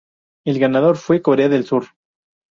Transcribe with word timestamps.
El 0.47 0.57
ganador 0.57 0.97
fue 0.97 1.21
Corea 1.21 1.47
del 1.47 1.63
Sur. 1.65 1.89